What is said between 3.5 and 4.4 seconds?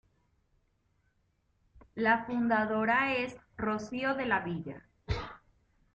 Rocío de la